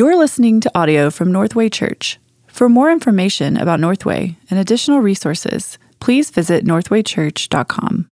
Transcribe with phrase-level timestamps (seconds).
[0.00, 2.18] You're listening to audio from Northway Church.
[2.46, 8.08] For more information about Northway and additional resources, please visit northwaychurch.com.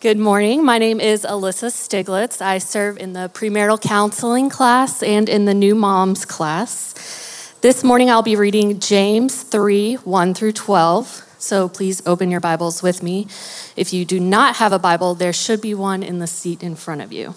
[0.00, 0.64] Good morning.
[0.64, 2.42] My name is Alyssa Stiglitz.
[2.42, 7.54] I serve in the premarital counseling class and in the new moms class.
[7.60, 11.06] This morning I'll be reading James 3 1 through 12.
[11.38, 13.28] So please open your Bibles with me.
[13.76, 16.74] If you do not have a Bible, there should be one in the seat in
[16.74, 17.36] front of you.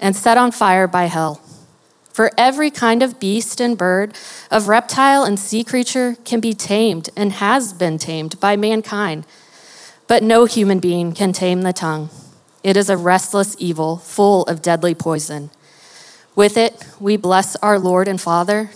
[0.00, 1.40] and set on fire by hell.
[2.12, 4.14] For every kind of beast and bird,
[4.50, 9.26] of reptile and sea creature can be tamed and has been tamed by mankind.
[10.06, 12.08] But no human being can tame the tongue.
[12.62, 15.50] It is a restless evil, full of deadly poison.
[16.34, 18.70] With it, we bless our Lord and Father,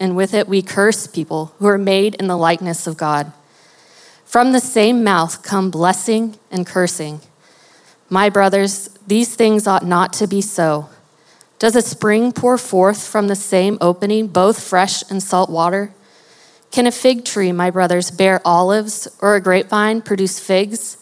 [0.00, 3.32] and with it, we curse people who are made in the likeness of God.
[4.24, 7.20] From the same mouth come blessing and cursing.
[8.08, 10.88] My brothers, these things ought not to be so.
[11.58, 15.92] Does a spring pour forth from the same opening both fresh and salt water?
[16.70, 20.98] Can a fig tree, my brothers, bear olives, or a grapevine produce figs?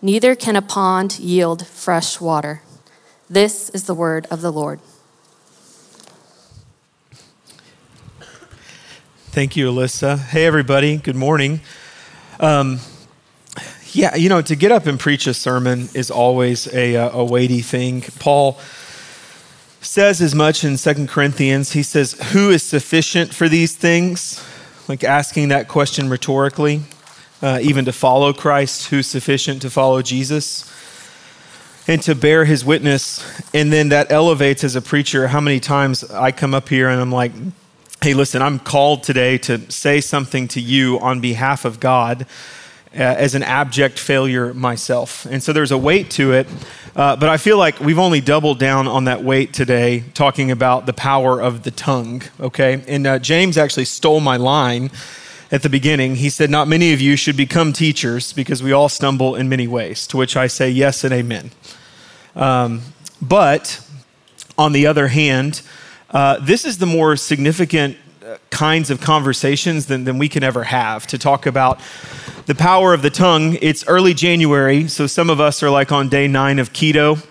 [0.00, 2.62] Neither can a pond yield fresh water.
[3.28, 4.80] This is the word of the Lord.
[9.26, 10.18] Thank you, Alyssa.
[10.18, 10.96] Hey, everybody.
[10.96, 11.60] Good morning.
[12.40, 12.80] Um,
[13.94, 17.24] yeah, you know, to get up and preach a sermon is always a, uh, a
[17.24, 18.02] weighty thing.
[18.18, 18.58] Paul
[19.80, 21.72] says as much in Second Corinthians.
[21.72, 24.42] He says, Who is sufficient for these things?
[24.88, 26.82] Like asking that question rhetorically,
[27.42, 30.70] uh, even to follow Christ, who's sufficient to follow Jesus?
[31.88, 33.24] and to bear his witness.
[33.52, 37.00] And then that elevates as a preacher how many times I come up here and
[37.00, 37.32] I'm like,
[38.00, 42.24] hey, listen, I'm called today to say something to you on behalf of God
[42.94, 45.24] uh, as an abject failure myself.
[45.26, 46.46] And so there's a weight to it.
[46.94, 50.84] Uh, but I feel like we've only doubled down on that weight today, talking about
[50.84, 52.82] the power of the tongue, okay?
[52.86, 54.90] And uh, James actually stole my line
[55.50, 56.16] at the beginning.
[56.16, 59.66] He said, Not many of you should become teachers because we all stumble in many
[59.66, 61.50] ways, to which I say yes and amen.
[62.36, 62.82] Um,
[63.20, 63.80] but
[64.58, 65.62] on the other hand,
[66.10, 67.96] uh, this is the more significant
[68.50, 71.80] kinds of conversations than, than we can ever have to talk about
[72.46, 73.56] the power of the tongue.
[73.60, 77.26] It's early January, so some of us are like on day nine of keto.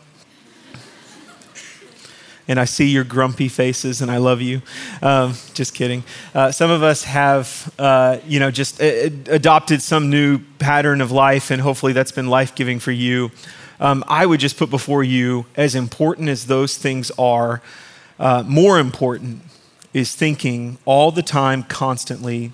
[2.48, 4.62] And I see your grumpy faces, and I love you.
[5.02, 6.04] Um, just kidding.
[6.36, 11.12] Uh, some of us have, uh, you know, just a- adopted some new pattern of
[11.12, 13.32] life, and hopefully that's been life giving for you.
[13.80, 17.62] Um, I would just put before you, as important as those things are,
[18.20, 19.44] uh, more important
[19.94, 22.52] is thinking all the time, constantly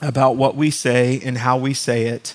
[0.00, 2.34] about what we say and how we say it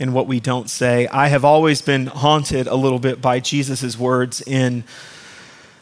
[0.00, 1.06] and what we don't say.
[1.08, 4.84] I have always been haunted a little bit by Jesus' words in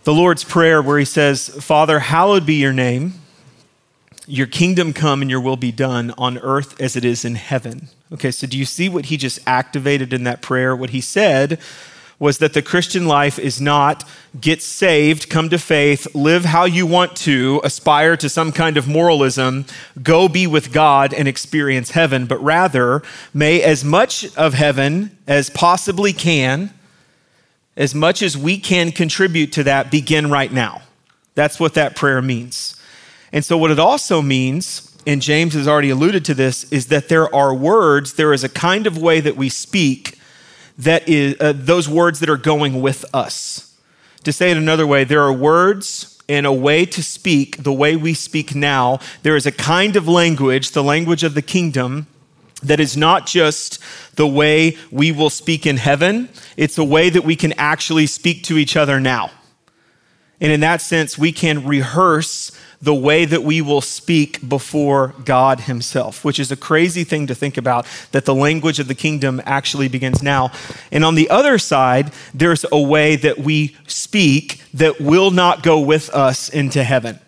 [0.05, 3.15] the Lord's Prayer, where he says, Father, hallowed be your name.
[4.27, 7.89] Your kingdom come and your will be done on earth as it is in heaven.
[8.13, 10.75] Okay, so do you see what he just activated in that prayer?
[10.75, 11.61] What he said
[12.19, 14.09] was that the Christian life is not
[14.41, 18.89] get saved, come to faith, live how you want to, aspire to some kind of
[18.89, 19.67] moralism,
[20.03, 23.03] go be with God and experience heaven, but rather
[23.35, 26.73] may as much of heaven as possibly can,
[27.77, 30.83] as much as we can contribute to that, begin right now.
[31.35, 32.81] That's what that prayer means.
[33.31, 37.09] And so, what it also means, and James has already alluded to this, is that
[37.09, 40.19] there are words, there is a kind of way that we speak
[40.79, 43.75] that is uh, those words that are going with us.
[44.25, 47.97] To say it another way, there are words and a way to speak the way
[47.97, 48.99] we speak now.
[49.23, 52.09] There is a kind of language, the language of the kingdom,
[52.63, 53.79] that is not just
[54.17, 58.43] the way we will speak in heaven, it's a way that we can actually speak
[58.45, 59.31] to each other now.
[60.41, 62.51] And in that sense, we can rehearse
[62.81, 67.35] the way that we will speak before God Himself, which is a crazy thing to
[67.35, 70.51] think about that the language of the kingdom actually begins now.
[70.93, 75.81] And on the other side, there's a way that we speak that will not go
[75.81, 77.19] with us into heaven.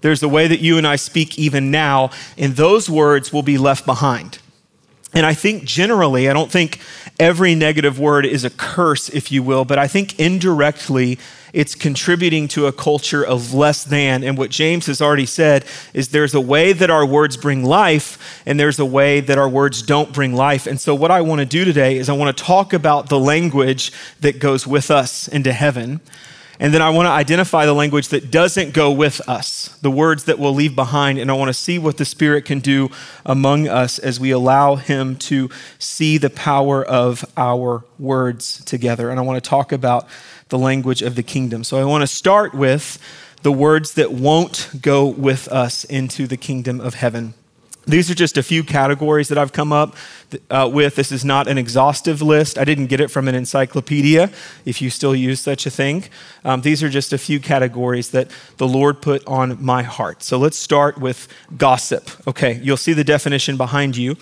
[0.00, 3.58] There's a way that you and I speak even now, and those words will be
[3.58, 4.38] left behind.
[5.12, 6.78] And I think generally, I don't think
[7.18, 11.18] every negative word is a curse, if you will, but I think indirectly
[11.52, 14.22] it's contributing to a culture of less than.
[14.22, 15.64] And what James has already said
[15.94, 19.48] is there's a way that our words bring life, and there's a way that our
[19.48, 20.66] words don't bring life.
[20.66, 23.18] And so, what I want to do today is I want to talk about the
[23.18, 26.00] language that goes with us into heaven.
[26.60, 30.24] And then I want to identify the language that doesn't go with us, the words
[30.24, 31.18] that we'll leave behind.
[31.18, 32.90] And I want to see what the Spirit can do
[33.24, 35.48] among us as we allow Him to
[35.78, 39.08] see the power of our words together.
[39.08, 40.06] And I want to talk about
[40.50, 41.64] the language of the kingdom.
[41.64, 42.98] So I want to start with
[43.42, 47.34] the words that won't go with us into the kingdom of heaven.
[47.86, 49.96] These are just a few categories that I've come up
[50.50, 50.96] uh, with.
[50.96, 52.58] This is not an exhaustive list.
[52.58, 54.30] I didn't get it from an encyclopedia,
[54.64, 56.04] if you still use such a thing.
[56.44, 60.22] Um, these are just a few categories that the Lord put on my heart.
[60.22, 61.26] So let's start with
[61.56, 62.10] gossip.
[62.28, 64.16] Okay, you'll see the definition behind you.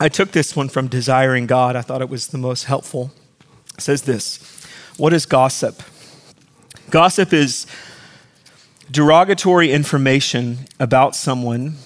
[0.00, 1.76] I took this one from Desiring God.
[1.76, 3.12] I thought it was the most helpful.
[3.78, 4.38] Says this
[4.96, 5.82] What is gossip?
[6.90, 7.66] Gossip is
[8.90, 11.76] derogatory information about someone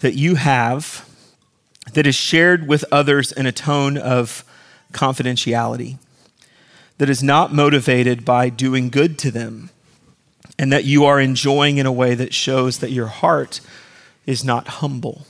[0.00, 1.08] that you have
[1.92, 4.44] that is shared with others in a tone of
[4.92, 5.98] confidentiality,
[6.98, 9.70] that is not motivated by doing good to them,
[10.58, 13.60] and that you are enjoying in a way that shows that your heart
[14.24, 15.26] is not humble.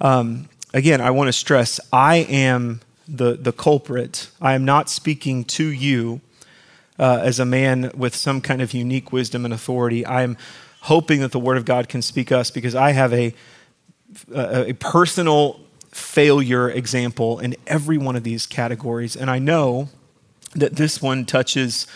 [0.00, 4.30] Um, again, I want to stress I am the, the culprit.
[4.40, 6.20] I am not speaking to you
[6.98, 10.04] uh, as a man with some kind of unique wisdom and authority.
[10.06, 10.36] I am
[10.82, 13.34] hoping that the Word of God can speak us because I have a,
[14.34, 15.60] a, a personal
[15.90, 19.14] failure example in every one of these categories.
[19.14, 19.88] And I know
[20.54, 21.86] that this one touches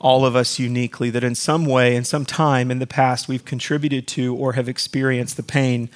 [0.00, 3.44] all of us uniquely, that in some way, in some time in the past, we've
[3.44, 5.88] contributed to or have experienced the pain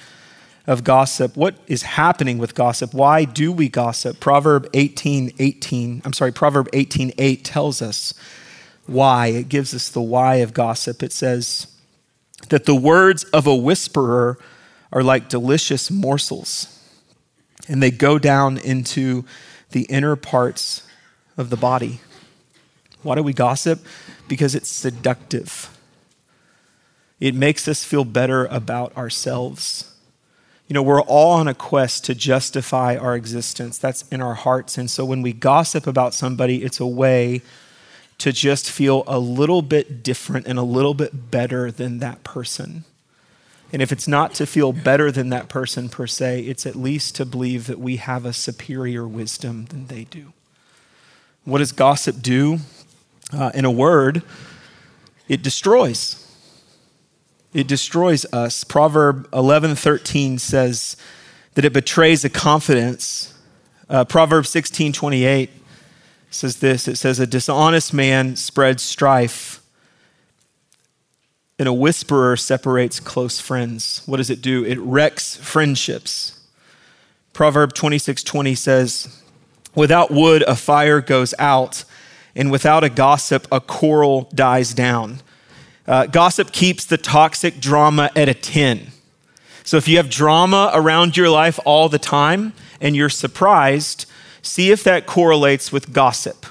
[0.67, 1.37] of gossip.
[1.37, 2.93] What is happening with gossip?
[2.93, 4.19] Why do we gossip?
[4.19, 8.13] Proverb 18, 18, I'm sorry, Proverb 18, 8 tells us
[8.85, 9.27] why.
[9.27, 11.01] It gives us the why of gossip.
[11.01, 11.67] It says
[12.49, 14.37] that the words of a whisperer
[14.91, 16.73] are like delicious morsels,
[17.67, 19.25] and they go down into
[19.71, 20.83] the inner parts
[21.37, 22.01] of the body.
[23.03, 23.85] Why do we gossip?
[24.27, 25.77] Because it's seductive.
[27.19, 29.93] It makes us feel better about ourselves.
[30.67, 33.77] You know, we're all on a quest to justify our existence.
[33.77, 34.77] That's in our hearts.
[34.77, 37.41] And so when we gossip about somebody, it's a way
[38.17, 42.83] to just feel a little bit different and a little bit better than that person.
[43.71, 47.15] And if it's not to feel better than that person per se, it's at least
[47.15, 50.33] to believe that we have a superior wisdom than they do.
[51.43, 52.59] What does gossip do?
[53.31, 54.21] Uh, in a word,
[55.27, 56.26] it destroys.
[57.53, 58.63] It destroys us.
[58.63, 60.97] Proverb 11:13 says
[61.55, 63.33] that it betrays a confidence.
[63.89, 65.49] Uh, Proverb 16:28
[66.29, 69.61] says this it says, A dishonest man spreads strife,
[71.57, 74.01] and a whisperer separates close friends.
[74.05, 74.63] What does it do?
[74.65, 76.39] It wrecks friendships.
[77.33, 79.23] Proverb 26:20 20 says,
[79.73, 81.83] Without wood, a fire goes out,
[82.35, 85.21] and without a gossip, a quarrel dies down.
[85.87, 88.87] Uh, gossip keeps the toxic drama at a 10.
[89.63, 94.05] So if you have drama around your life all the time and you're surprised,
[94.41, 96.45] see if that correlates with gossip.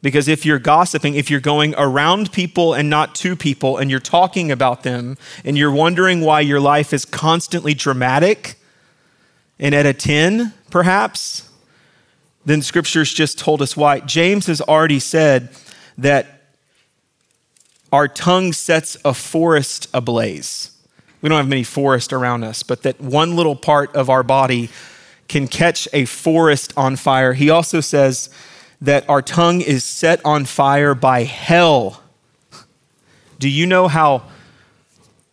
[0.00, 4.00] Because if you're gossiping, if you're going around people and not to people, and you're
[4.00, 8.56] talking about them, and you're wondering why your life is constantly dramatic
[9.60, 11.48] and at a 10, perhaps,
[12.44, 14.00] then scriptures just told us why.
[14.00, 15.50] James has already said
[15.96, 16.31] that
[17.92, 20.70] our tongue sets a forest ablaze.
[21.20, 24.70] We don't have many forests around us, but that one little part of our body
[25.28, 27.34] can catch a forest on fire.
[27.34, 28.28] He also says
[28.80, 32.02] that our tongue is set on fire by hell.
[33.38, 34.24] Do you know how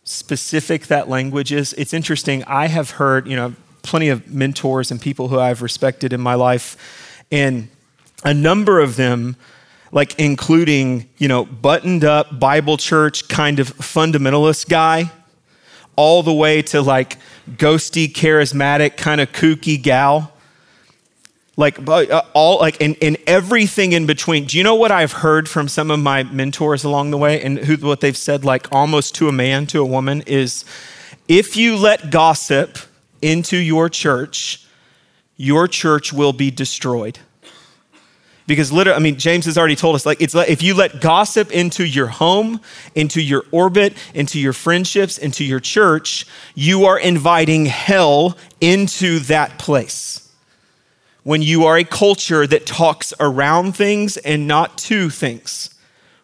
[0.04, 1.72] specific that language is?
[1.72, 2.44] It's interesting.
[2.44, 6.34] I have heard, you know, plenty of mentors and people who I've respected in my
[6.34, 7.68] life, and
[8.22, 9.36] a number of them
[9.92, 15.10] like including, you know, buttoned up Bible church kind of fundamentalist guy
[15.96, 17.18] all the way to like
[17.50, 20.32] ghosty, charismatic, kind of kooky gal.
[21.56, 25.48] like uh, all like in, in everything in between do you know what i've heard
[25.48, 29.14] from some of my mentors along the way and who, what they've said like almost
[29.16, 30.64] to a man to a woman is
[31.28, 32.78] if you let gossip
[33.20, 34.64] into your church
[35.36, 37.18] your church will be destroyed
[38.50, 41.00] because literally, I mean, James has already told us like it's like if you let
[41.00, 42.60] gossip into your home,
[42.96, 46.26] into your orbit, into your friendships, into your church,
[46.56, 50.32] you are inviting hell into that place.
[51.22, 55.72] When you are a culture that talks around things and not to things.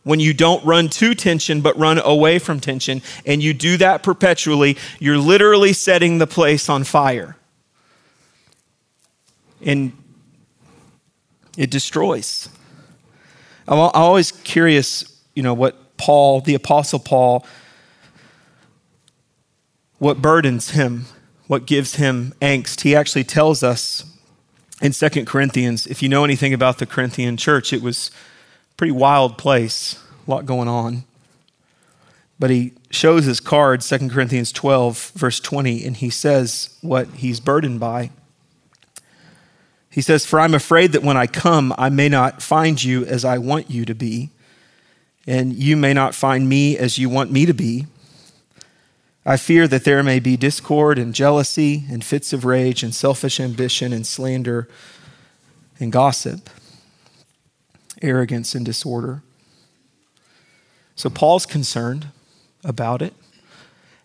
[0.03, 4.03] When you don't run to tension but run away from tension, and you do that
[4.03, 7.37] perpetually, you're literally setting the place on fire.
[9.65, 9.93] And
[11.57, 12.49] it destroys.
[13.69, 17.45] I'm always curious, you know, what Paul, the Apostle Paul,
[19.99, 21.07] what burdens him,
[21.47, 22.83] what gives him angst.
[22.83, 24.05] He actually tells us
[24.83, 28.11] in Second Corinthians, if you know anything about the Corinthian church, it was
[28.73, 31.05] a pretty wild place, a lot going on.
[32.39, 37.41] But he shows his card, 2 Corinthians 12, verse 20, and he says what he's
[37.41, 38.11] burdened by.
[39.97, 43.25] He says, For I'm afraid that when I come, I may not find you as
[43.25, 44.29] I want you to be,
[45.27, 47.87] and you may not find me as you want me to be.
[49.25, 53.41] I fear that there may be discord and jealousy and fits of rage and selfish
[53.41, 54.69] ambition and slander
[55.81, 56.51] and gossip,
[58.03, 59.23] arrogance and disorder.
[60.95, 62.09] So Paul's concerned
[62.63, 63.15] about it.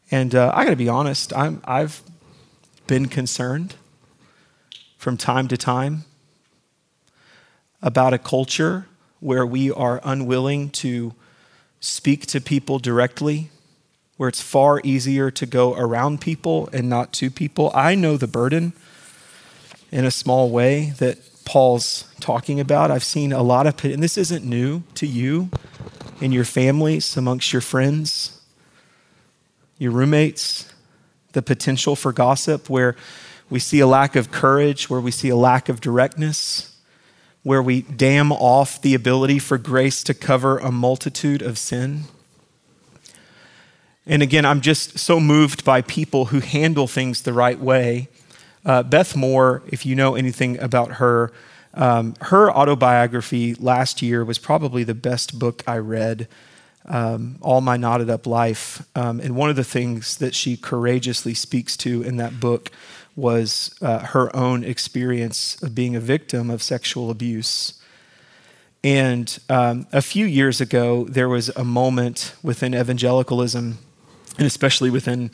[0.09, 2.01] And uh, I got to be honest, I'm, I've
[2.87, 3.75] been concerned
[5.01, 6.05] from time to time
[7.81, 8.85] about a culture
[9.19, 11.11] where we are unwilling to
[11.79, 13.49] speak to people directly,
[14.17, 17.71] where it's far easier to go around people and not to people.
[17.73, 18.73] I know the burden
[19.91, 22.91] in a small way that Paul's talking about.
[22.91, 25.49] I've seen a lot of, and this isn't new to you
[26.19, 28.39] in your families, amongst your friends,
[29.79, 30.71] your roommates,
[31.31, 32.95] the potential for gossip where
[33.51, 36.77] we see a lack of courage, where we see a lack of directness,
[37.43, 42.05] where we dam off the ability for grace to cover a multitude of sin.
[44.07, 48.07] And again, I'm just so moved by people who handle things the right way.
[48.65, 51.33] Uh, Beth Moore, if you know anything about her,
[51.73, 56.29] um, her autobiography last year was probably the best book I read
[56.85, 58.85] um, all my knotted up life.
[58.95, 62.71] Um, and one of the things that she courageously speaks to in that book
[63.15, 67.73] was uh, her own experience of being a victim of sexual abuse.
[68.83, 73.77] And um, a few years ago, there was a moment within evangelicalism,
[74.37, 75.29] and especially within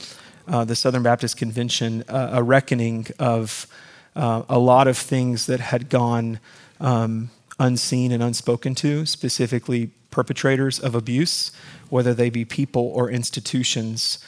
[0.48, 3.67] uh, the Southern Baptist Convention, uh, a reckoning of
[4.15, 6.39] uh, a lot of things that had gone
[6.79, 7.29] um,
[7.60, 11.51] unseen and unspoken to, specifically perpetrators of abuse,
[11.89, 14.19] whether they be people or institutions.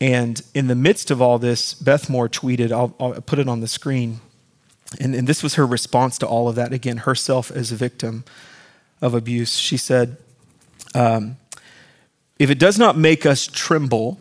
[0.00, 3.60] And in the midst of all this, Beth Moore tweeted, I'll, I'll put it on
[3.60, 4.20] the screen.
[5.00, 6.72] And, and this was her response to all of that.
[6.72, 8.24] Again, herself as a victim
[9.00, 9.56] of abuse.
[9.56, 10.16] She said,
[10.94, 11.38] um,
[12.38, 14.20] If it does not make us tremble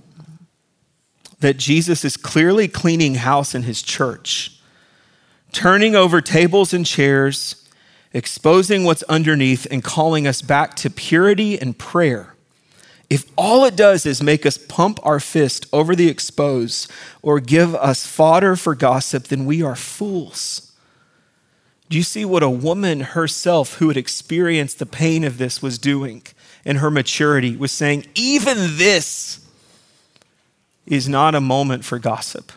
[1.39, 4.58] that Jesus is clearly cleaning house in his church,
[5.51, 7.67] turning over tables and chairs,
[8.13, 12.35] exposing what's underneath, and calling us back to purity and prayer
[13.10, 17.76] if all it does is make us pump our fist over the exposed or give
[17.76, 20.74] us fodder for gossip, then we are fools.
[21.88, 25.78] Do you see what a woman herself who had experienced the pain of this was
[25.78, 26.24] doing
[26.64, 27.56] in her maturity?
[27.56, 29.48] Was saying, even this
[30.88, 32.52] is not a moment for gossip.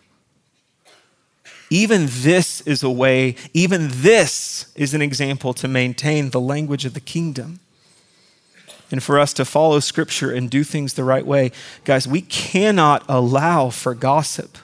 [1.70, 6.94] Even this is a way, even this is an example to maintain the language of
[6.94, 7.60] the kingdom
[8.90, 11.52] and for us to follow Scripture and do things the right way,
[11.84, 14.56] guys, we cannot allow for gossip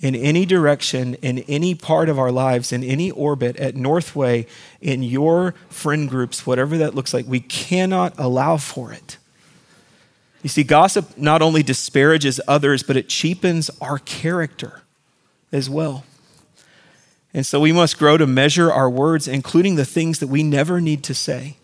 [0.00, 4.46] in any direction, in any part of our lives, in any orbit, at Northway,
[4.82, 7.26] in your friend groups, whatever that looks like.
[7.26, 9.16] We cannot allow for it.
[10.42, 14.82] You see, gossip not only disparages others, but it cheapens our character
[15.50, 16.04] as well.
[17.32, 20.82] And so we must grow to measure our words, including the things that we never
[20.82, 21.56] need to say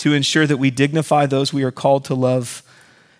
[0.00, 2.62] to ensure that we dignify those we are called to love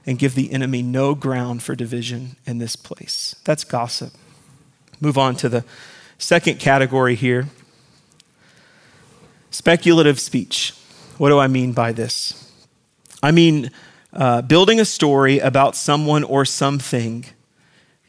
[0.07, 3.37] and give the enemy no ground for division in this place.
[3.45, 4.13] That's gossip.
[4.99, 5.65] Move on to the
[6.19, 7.49] second category here
[9.51, 10.73] speculative speech.
[11.19, 12.51] What do I mean by this?
[13.23, 13.71] I mean
[14.13, 17.27] uh, building a story about someone or something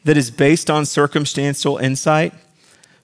[0.04, 2.32] that is based on circumstantial insight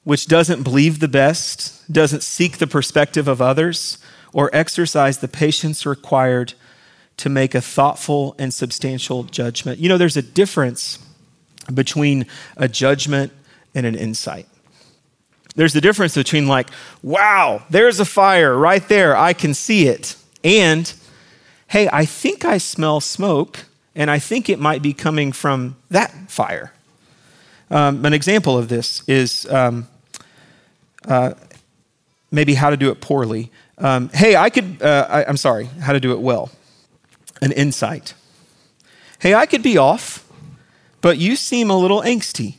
[0.09, 3.99] which doesn't believe the best, doesn't seek the perspective of others,
[4.39, 6.55] or exercise the patience required
[7.17, 9.81] to make a thoughtful and substantial judgment.
[9.81, 11.01] You know, there's a difference
[11.75, 12.25] between
[12.57, 13.33] a judgment
[13.75, 14.47] and an insight.
[15.57, 16.69] There's a difference between, like,
[17.03, 20.15] wow, there's a fire right there, I can see it,
[20.45, 20.93] and
[21.67, 23.65] hey, I think I smell smoke,
[23.97, 26.73] and I think it might be coming from that fire.
[27.73, 29.89] Um, an example of this is um,
[31.09, 31.35] uh,
[32.31, 33.51] maybe how to do it poorly.
[33.79, 36.51] Um, hey, I could, uh, I, I'm sorry, how to do it well.
[37.41, 38.15] An insight.
[39.21, 40.29] Hey, I could be off,
[41.01, 42.57] but you seem a little angsty.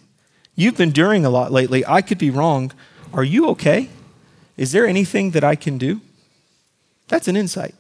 [0.55, 1.85] You've been doing a lot lately.
[1.85, 2.71] I could be wrong.
[3.13, 3.89] Are you okay?
[4.57, 6.01] Is there anything that I can do?
[7.07, 7.75] That's an insight.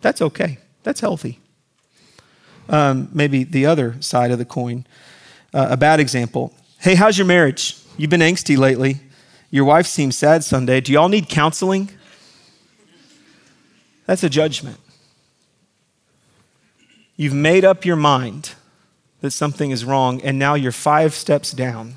[0.00, 0.58] That's okay.
[0.82, 1.38] That's healthy.
[2.68, 4.86] Um, maybe the other side of the coin.
[5.52, 6.54] Uh, a bad example.
[6.78, 7.76] Hey, how's your marriage?
[7.96, 9.00] You've been angsty lately.
[9.50, 10.80] Your wife seems sad Sunday.
[10.80, 11.90] Do y'all need counseling?
[14.10, 14.80] That's a judgment.
[17.14, 18.54] You've made up your mind
[19.20, 21.94] that something is wrong, and now you're five steps down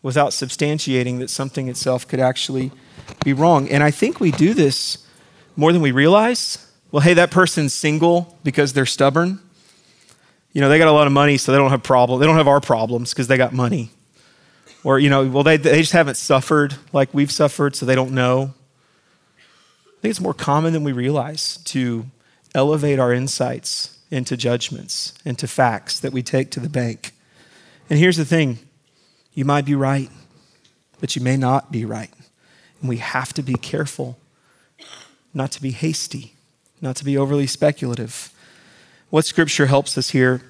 [0.00, 2.72] without substantiating that something itself could actually
[3.22, 3.68] be wrong.
[3.68, 5.06] And I think we do this
[5.56, 6.72] more than we realize.
[6.90, 9.40] Well, hey, that person's single because they're stubborn.
[10.54, 12.20] You know, they got a lot of money, so they don't have problems.
[12.20, 13.90] They don't have our problems because they got money.
[14.84, 18.12] Or, you know, well, they, they just haven't suffered like we've suffered, so they don't
[18.12, 18.54] know.
[20.04, 22.04] I think it's more common than we realize to
[22.54, 27.12] elevate our insights into judgments, into facts that we take to the bank.
[27.88, 28.58] And here's the thing
[29.32, 30.10] you might be right,
[31.00, 32.10] but you may not be right.
[32.80, 34.18] And we have to be careful
[35.32, 36.34] not to be hasty,
[36.82, 38.30] not to be overly speculative.
[39.08, 40.42] What scripture helps us here?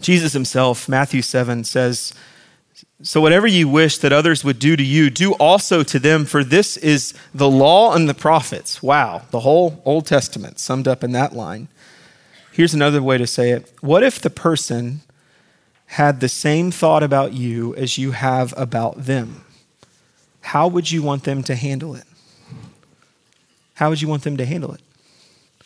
[0.00, 2.14] Jesus himself, Matthew 7, says,
[3.02, 6.44] So whatever you wish that others would do to you, do also to them, for
[6.44, 8.82] this is the law and the prophets.
[8.82, 11.68] Wow, the whole Old Testament summed up in that line.
[12.52, 15.00] Here's another way to say it What if the person
[15.86, 19.44] had the same thought about you as you have about them?
[20.42, 22.04] How would you want them to handle it?
[23.74, 24.82] How would you want them to handle it?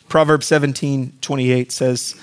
[0.07, 2.15] Proverbs 17 28 says,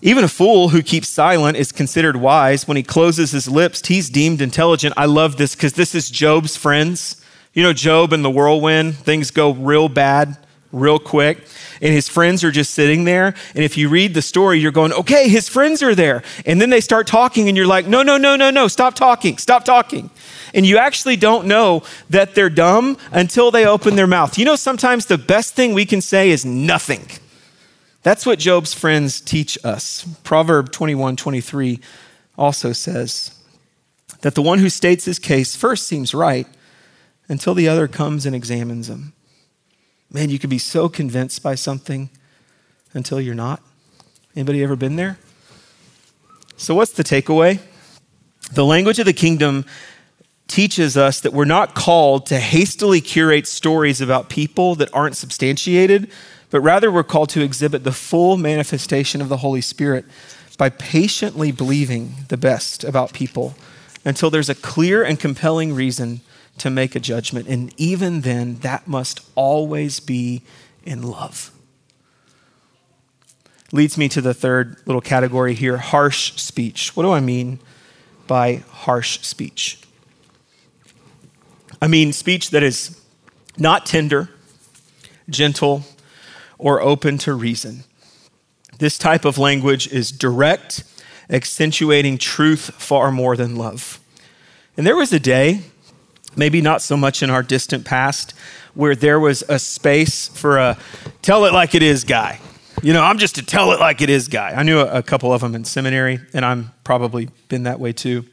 [0.00, 2.68] Even a fool who keeps silent is considered wise.
[2.68, 4.94] When he closes his lips, he's deemed intelligent.
[4.96, 7.22] I love this because this is Job's friends.
[7.52, 10.36] You know, Job and the whirlwind, things go real bad
[10.70, 11.38] real quick.
[11.80, 13.34] And his friends are just sitting there.
[13.54, 16.22] And if you read the story, you're going, okay, his friends are there.
[16.46, 19.38] And then they start talking, and you're like, no, no, no, no, no, stop talking,
[19.38, 20.10] stop talking.
[20.54, 24.38] And you actually don't know that they're dumb until they open their mouth.
[24.38, 27.08] You know, sometimes the best thing we can say is nothing.
[28.08, 30.02] That's what Job's friends teach us.
[30.24, 31.78] Proverb 21 23
[32.38, 33.38] also says
[34.22, 36.46] that the one who states his case first seems right
[37.28, 39.12] until the other comes and examines him.
[40.10, 42.08] Man, you can be so convinced by something
[42.94, 43.60] until you're not.
[44.34, 45.18] Anybody ever been there?
[46.56, 47.60] So, what's the takeaway?
[48.50, 49.66] The language of the kingdom
[50.46, 56.10] teaches us that we're not called to hastily curate stories about people that aren't substantiated,
[56.50, 60.04] but rather we're called to exhibit the full manifestation of the Holy Spirit
[60.56, 63.54] by patiently believing the best about people
[64.04, 66.20] until there's a clear and compelling reason
[66.58, 67.46] to make a judgment.
[67.48, 70.42] And even then, that must always be
[70.84, 71.52] in love.
[73.70, 76.96] Leads me to the third little category here harsh speech.
[76.96, 77.60] What do I mean
[78.26, 79.80] by harsh speech?
[81.80, 83.00] I mean, speech that is
[83.56, 84.30] not tender,
[85.28, 85.84] gentle,
[86.58, 87.84] or open to reason.
[88.78, 90.84] This type of language is direct,
[91.30, 94.00] accentuating truth far more than love.
[94.76, 95.62] And there was a day,
[96.36, 98.34] maybe not so much in our distant past,
[98.74, 100.78] where there was a space for a
[101.22, 102.38] tell it like it is guy.
[102.80, 104.50] You know, I'm just a tell it like it is guy.
[104.50, 108.24] I knew a, couple of them in seminary, and I'm probably been that way too.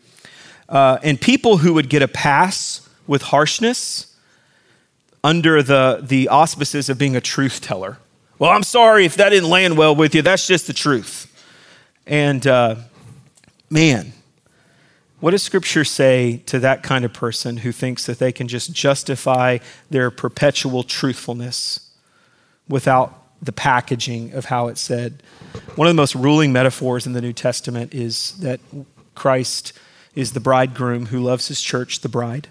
[0.69, 4.15] Uh, and people who would get a pass with harshness
[5.23, 7.97] under the, the auspices of being a truth teller.
[8.37, 10.21] Well, I'm sorry if that didn't land well with you.
[10.21, 11.31] That's just the truth.
[12.05, 12.75] And uh,
[13.69, 14.11] man,
[15.21, 18.73] what does Scripture say to that kind of person who thinks that they can just
[18.73, 21.91] justify their perpetual truthfulness
[22.67, 25.23] without the packaging of how it's said?
[25.75, 28.59] One of the most ruling metaphors in the New Testament is that
[29.15, 29.71] Christ
[30.13, 32.49] is the bridegroom who loves his church, the bride.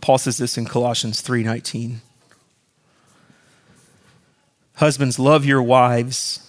[0.00, 2.00] Paul says this in Colossians 3:19.
[4.84, 6.46] Husbands, love your wives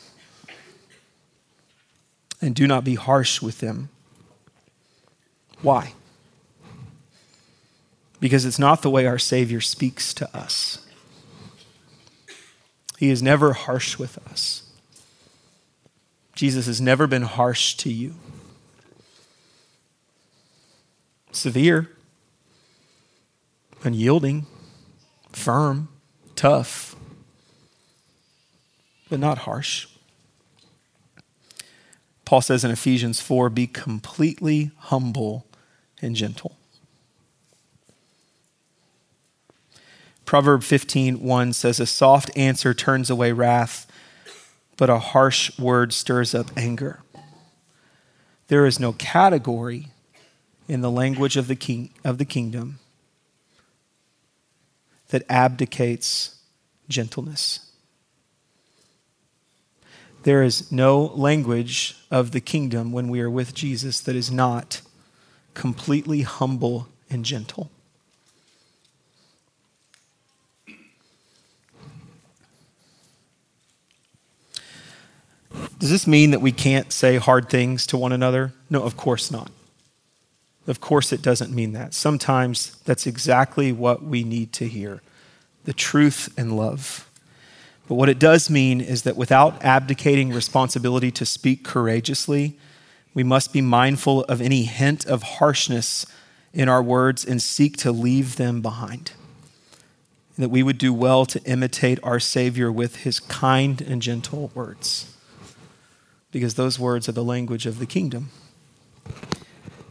[2.42, 3.88] and do not be harsh with them.
[5.62, 5.94] Why?
[8.26, 10.84] because it's not the way our Savior speaks to us.
[12.98, 14.64] He is never harsh with us.
[16.34, 18.16] Jesus has never been harsh to you.
[21.32, 21.92] Severe,
[23.84, 24.48] unyielding,
[25.32, 25.90] firm,
[26.36, 26.95] tough,
[29.10, 29.88] but not harsh.
[32.26, 35.46] Paul says in Ephesians 4 be completely humble
[36.02, 36.58] and gentle.
[40.26, 43.86] Proverb 15:1 says a soft answer turns away wrath,
[44.76, 47.04] but a harsh word stirs up anger.
[48.48, 49.90] There is no category
[50.68, 52.80] in the language of the king of the kingdom
[55.10, 56.36] that abdicates
[56.90, 57.65] gentleness.
[60.26, 64.82] There is no language of the kingdom when we are with Jesus that is not
[65.54, 67.70] completely humble and gentle.
[75.78, 78.52] Does this mean that we can't say hard things to one another?
[78.68, 79.52] No, of course not.
[80.66, 81.94] Of course, it doesn't mean that.
[81.94, 85.04] Sometimes that's exactly what we need to hear
[85.66, 87.08] the truth and love.
[87.88, 92.58] But what it does mean is that without abdicating responsibility to speak courageously,
[93.14, 96.06] we must be mindful of any hint of harshness
[96.54, 99.12] in our words and seek to leave them behind.
[100.36, 104.52] And that we would do well to imitate our Savior with his kind and gentle
[104.54, 105.16] words,
[106.32, 108.32] because those words are the language of the kingdom.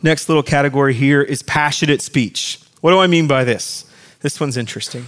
[0.02, 2.60] Next little category here is passionate speech.
[2.82, 3.86] What do I mean by this?
[4.20, 5.06] This one's interesting.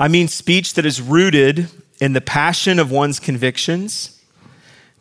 [0.00, 1.68] I mean speech that is rooted
[2.00, 4.18] in the passion of one's convictions,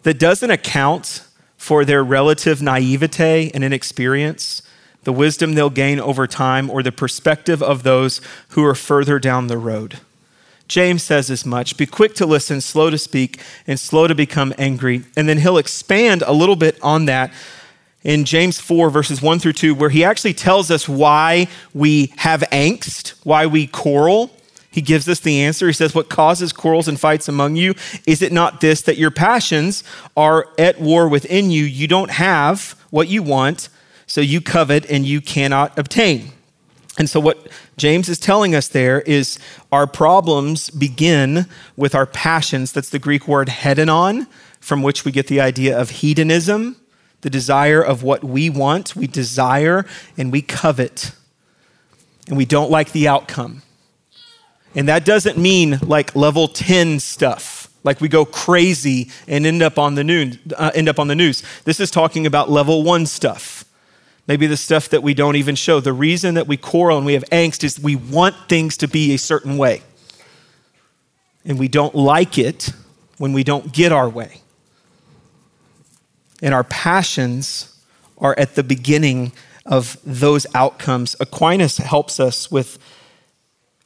[0.03, 1.23] that doesn't account
[1.55, 4.61] for their relative naivete and inexperience,
[5.05, 9.47] the wisdom they'll gain over time, or the perspective of those who are further down
[9.47, 10.01] the road.
[10.67, 14.53] James says as much be quick to listen, slow to speak, and slow to become
[14.57, 15.05] angry.
[15.15, 17.31] And then he'll expand a little bit on that
[18.03, 22.41] in James 4, verses 1 through 2, where he actually tells us why we have
[22.51, 24.31] angst, why we quarrel.
[24.71, 25.67] He gives us the answer.
[25.67, 27.73] He says, What causes quarrels and fights among you?
[28.05, 29.83] Is it not this that your passions
[30.15, 31.63] are at war within you?
[31.63, 33.69] You don't have what you want,
[34.05, 36.31] so you covet and you cannot obtain.
[36.99, 39.39] And so, what James is telling us there is
[39.71, 42.71] our problems begin with our passions.
[42.71, 44.27] That's the Greek word hedonon,
[44.59, 46.75] from which we get the idea of hedonism,
[47.21, 48.95] the desire of what we want.
[48.95, 49.85] We desire
[50.17, 51.13] and we covet,
[52.27, 53.63] and we don't like the outcome.
[54.75, 59.79] And that doesn't mean like level 10 stuff, like we go crazy and end up
[59.79, 60.37] on the news.
[60.55, 61.43] Uh, end up on the news.
[61.63, 63.65] This is talking about level 1 stuff.
[64.27, 65.79] Maybe the stuff that we don't even show.
[65.79, 69.13] The reason that we quarrel and we have angst is we want things to be
[69.13, 69.81] a certain way.
[71.43, 72.71] And we don't like it
[73.17, 74.41] when we don't get our way.
[76.43, 77.75] And our passions
[78.19, 79.31] are at the beginning
[79.65, 81.15] of those outcomes.
[81.19, 82.77] Aquinas helps us with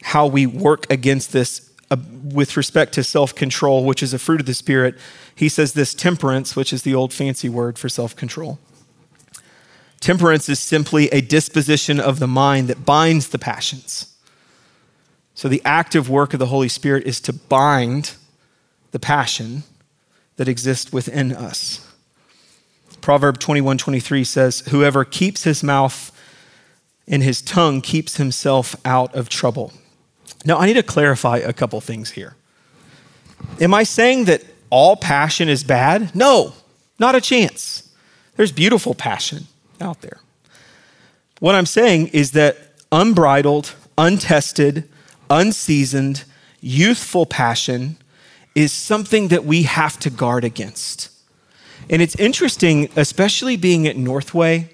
[0.04, 4.40] how we work against this uh, with respect to self control, which is a fruit
[4.40, 4.96] of the Spirit.
[5.36, 8.60] He says this temperance, which is the old fancy word for self control.
[10.00, 14.14] Temperance is simply a disposition of the mind that binds the passions.
[15.34, 18.16] So, the active work of the Holy Spirit is to bind
[18.92, 19.64] the passion
[20.36, 21.90] that exists within us.
[23.02, 26.12] Proverb 21 23 says, Whoever keeps his mouth
[27.08, 29.74] and his tongue keeps himself out of trouble.
[30.46, 32.36] Now, I need to clarify a couple things here.
[33.62, 36.16] Am I saying that all passion is bad?
[36.16, 36.54] No,
[37.00, 37.90] not a chance.
[38.36, 39.46] There's beautiful passion
[39.80, 40.20] out there.
[41.40, 42.58] What I'm saying is that
[42.92, 44.90] unbridled, untested,
[45.30, 46.24] unseasoned,
[46.62, 47.98] youthful passion
[48.56, 51.10] is something that we have to guard against.
[51.90, 54.70] And it's interesting, especially being at Northway.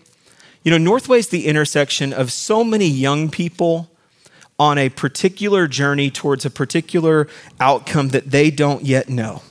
[0.63, 3.89] You know, Northway is the intersection of so many young people
[4.59, 7.27] on a particular journey towards a particular
[7.59, 9.41] outcome that they don't yet know.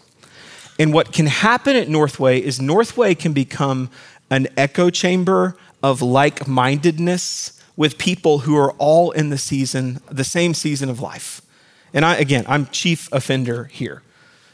[0.78, 3.90] And what can happen at Northway is Northway can become
[4.30, 10.24] an echo chamber of like mindedness with people who are all in the season, the
[10.24, 11.40] same season of life.
[11.94, 14.02] And I, again, I'm chief offender here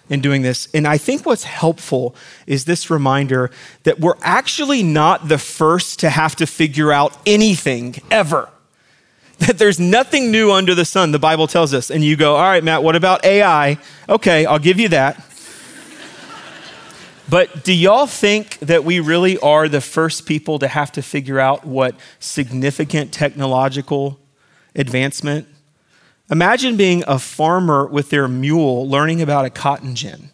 [0.08, 0.68] in doing this.
[0.72, 2.14] And I think what's helpful
[2.46, 3.50] is this reminder
[3.82, 8.50] that we're actually not the first to have to figure out anything ever
[9.38, 11.90] that there's nothing new under the sun, the Bible tells us.
[11.90, 13.78] And you go, all right, Matt, what about AI?
[14.08, 15.24] Okay, I'll give you that.
[17.26, 21.40] But do y'all think that we really are the first people to have to figure
[21.40, 24.20] out what significant technological
[24.76, 25.48] advancement?
[26.30, 30.30] Imagine being a farmer with their mule learning about a cotton gin.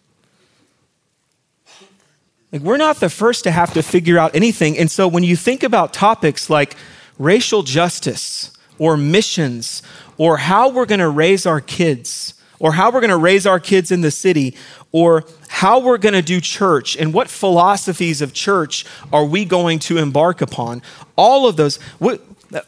[2.52, 4.76] Like, we're not the first to have to figure out anything.
[4.76, 6.74] And so, when you think about topics like
[7.18, 8.50] racial justice
[8.80, 9.82] or missions
[10.16, 13.60] or how we're going to raise our kids or how we're going to raise our
[13.60, 14.56] kids in the city
[14.90, 19.78] or how we're going to do church and what philosophies of church are we going
[19.78, 20.82] to embark upon,
[21.14, 21.78] all of those,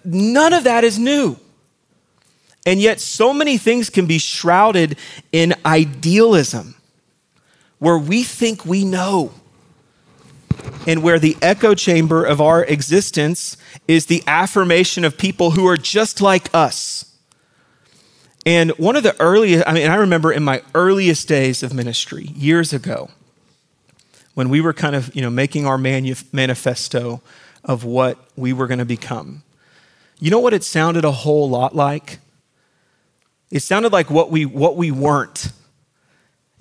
[0.05, 1.37] none of that is new.
[2.67, 4.97] And yet, so many things can be shrouded
[5.33, 6.77] in idealism
[7.79, 9.33] where we think we know
[10.87, 13.57] and where the echo chamber of our existence
[13.89, 17.17] is the affirmation of people who are just like us.
[18.45, 22.25] And one of the earliest, I mean, I remember in my earliest days of ministry,
[22.35, 23.11] years ago,
[24.35, 27.23] when we were kind of, you know, making our manifesto
[27.65, 29.43] of what we were going to become.
[30.19, 32.19] You know what it sounded a whole lot like?
[33.51, 35.53] It sounded like what we what we weren't.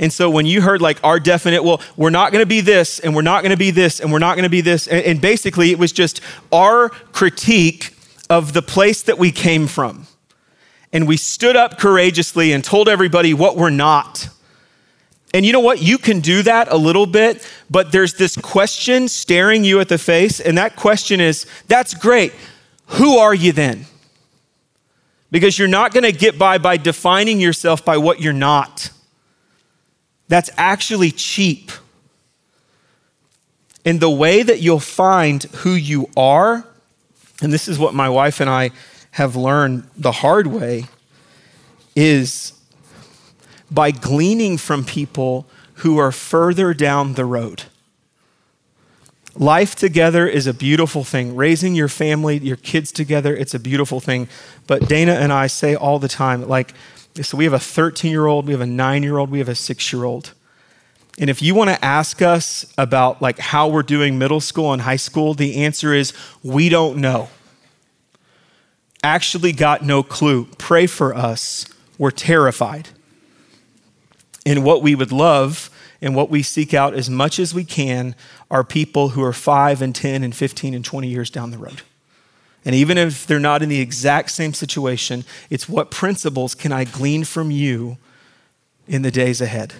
[0.02, 3.00] And so when you heard like our definite, well, we're not going to be this,
[3.00, 5.06] and we're not going to be this, and we're not going to be this, and,
[5.06, 7.94] and basically it was just our critique
[8.28, 10.08] of the place that we came from.
[10.92, 14.28] And we stood up courageously and told everybody what we're not.
[15.36, 15.82] And you know what?
[15.82, 20.00] You can do that a little bit, but there's this question staring you at the
[20.00, 22.34] face, and that question is that's great.
[22.88, 23.86] Who are you then?
[25.30, 28.90] Because you're not going to get by by defining yourself by what you're not
[30.32, 31.72] that's actually cheap.
[33.84, 36.66] And the way that you'll find who you are,
[37.42, 38.72] and this is what my wife and I
[39.12, 40.86] have learned the hard way,
[41.98, 42.54] is
[43.70, 47.64] by gleaning from people who are further down the road.
[49.36, 51.36] Life together is a beautiful thing.
[51.36, 54.30] Raising your family, your kids together, it's a beautiful thing.
[54.66, 56.74] But Dana and I say all the time, like,
[57.16, 59.50] so we have a 13 year old, we have a nine year old, we have
[59.50, 60.34] a six year old.
[61.20, 64.82] And if you want to ask us about like how we're doing middle school and
[64.82, 67.30] high school, the answer is we don't know.
[69.04, 70.46] Actually got no clue.
[70.58, 71.66] Pray for us.
[71.98, 72.90] We're terrified.
[74.46, 75.70] And what we would love
[76.02, 78.16] and what we seek out as much as we can
[78.50, 81.82] are people who are 5 and 10 and 15 and 20 years down the road.
[82.64, 86.84] And even if they're not in the exact same situation, it's what principles can I
[86.84, 87.98] glean from you
[88.88, 89.74] in the days ahead?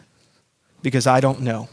[0.82, 1.70] Because I don't know.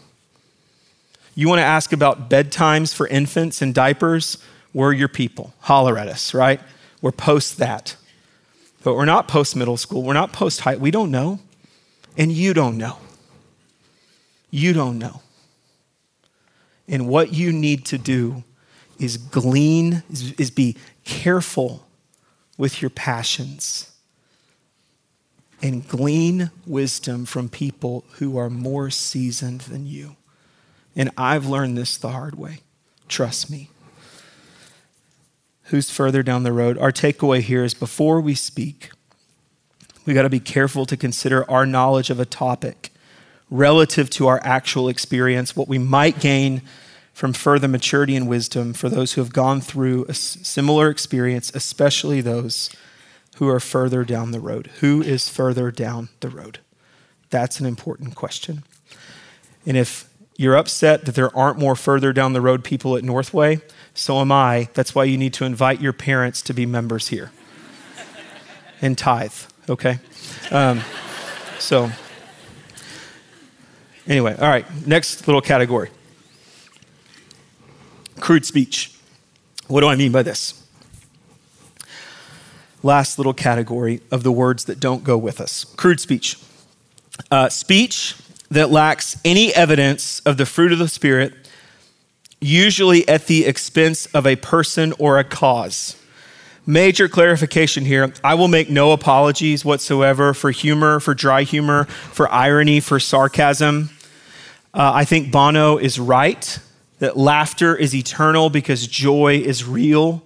[1.34, 4.38] You want to ask about bedtimes for infants and diapers?
[4.74, 5.54] We're your people.
[5.60, 6.60] Holler at us, right?
[7.00, 7.96] We're post that.
[8.82, 10.02] But we're not post middle school.
[10.02, 10.76] We're not post high.
[10.76, 11.38] We don't know.
[12.16, 12.98] And you don't know.
[14.50, 15.22] You don't know.
[16.88, 18.42] And what you need to do
[18.98, 20.76] is glean, is, is be
[21.08, 21.86] careful
[22.58, 23.90] with your passions
[25.62, 30.16] and glean wisdom from people who are more seasoned than you.
[30.94, 32.58] And I've learned this the hard way.
[33.08, 33.70] Trust me.
[35.64, 36.76] Who's further down the road?
[36.76, 38.90] Our takeaway here is before we speak,
[40.04, 42.90] we got to be careful to consider our knowledge of a topic
[43.50, 46.60] relative to our actual experience, what we might gain
[47.18, 52.20] from further maturity and wisdom for those who have gone through a similar experience, especially
[52.20, 52.70] those
[53.38, 54.70] who are further down the road.
[54.78, 56.60] Who is further down the road?
[57.30, 58.62] That's an important question.
[59.66, 63.62] And if you're upset that there aren't more further down the road people at Northway,
[63.94, 64.68] so am I.
[64.74, 67.32] That's why you need to invite your parents to be members here
[68.80, 69.34] and tithe,
[69.68, 69.98] okay?
[70.52, 70.82] Um,
[71.58, 71.90] so,
[74.06, 75.90] anyway, all right, next little category
[78.20, 78.92] crude speech.
[79.68, 80.54] What do I mean by this?
[82.82, 86.38] Last little category of the words that don't go with us crude speech.
[87.30, 88.14] Uh, speech
[88.50, 91.34] that lacks any evidence of the fruit of the Spirit,
[92.40, 95.96] usually at the expense of a person or a cause.
[96.64, 98.12] Major clarification here.
[98.22, 103.90] I will make no apologies whatsoever for humor, for dry humor, for irony, for sarcasm.
[104.72, 106.58] Uh, I think Bono is right
[106.98, 110.22] that laughter is eternal because joy is real.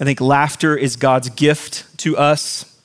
[0.00, 2.76] I think laughter is God's gift to us.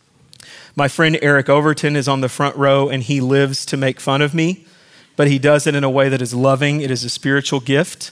[0.75, 4.21] My friend Eric Overton is on the front row and he lives to make fun
[4.21, 4.65] of me,
[5.15, 6.81] but he does it in a way that is loving.
[6.81, 8.11] It is a spiritual gift.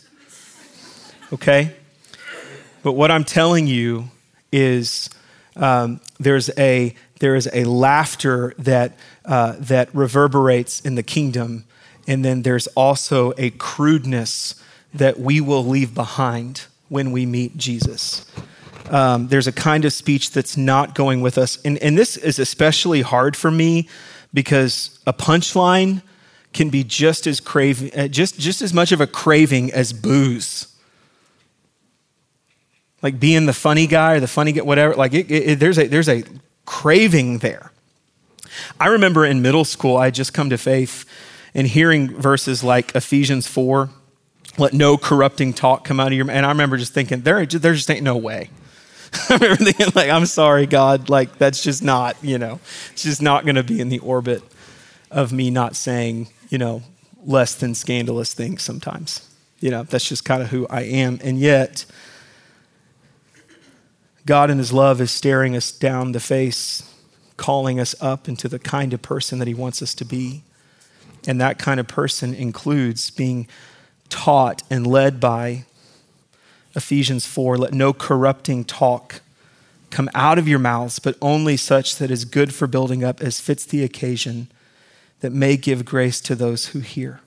[1.34, 1.76] Okay?
[2.84, 4.10] But what I'm telling you
[4.52, 5.10] is
[5.56, 11.66] um, there's, a, there is a laughter that, uh, that reverberates in the kingdom
[12.08, 14.56] And then there's also a crudeness
[14.94, 18.26] that we will leave behind when we meet Jesus.
[18.90, 21.58] Um, there's a kind of speech that's not going with us.
[21.64, 23.88] And, and this is especially hard for me
[24.34, 26.02] because a punchline
[26.54, 30.68] can be just as craving, uh, just, just as much of a craving as booze.
[33.02, 34.96] Like being the funny guy or the funny guy, whatever.
[34.96, 36.24] Like it, it, there's a there's a
[36.66, 37.72] craving there.
[38.80, 41.06] I remember in middle school, I had just come to faith
[41.54, 43.90] and hearing verses like Ephesians 4,
[44.58, 46.36] let no corrupting talk come out of your mouth.
[46.36, 48.50] And I remember just thinking, there, there just ain't no way.
[49.30, 52.60] I remember thinking, like, I'm sorry, God, like, that's just not, you know,
[52.92, 54.44] it's just not going to be in the orbit
[55.10, 56.84] of me not saying, you know,
[57.26, 59.28] less than scandalous things sometimes.
[59.60, 61.20] You know, that's just kind of who I am.
[61.24, 61.86] And yet,
[64.26, 66.90] God in His love is staring us down the face,
[67.38, 70.44] calling us up into the kind of person that He wants us to be.
[71.28, 73.48] And that kind of person includes being
[74.12, 75.66] taught and led by
[76.76, 79.22] Ephesians 4 let no corrupting talk
[79.90, 83.42] come out of your mouths, but only such that is good for building up as
[83.42, 84.48] fits the occasion,
[85.20, 87.20] that may give grace to those who hear.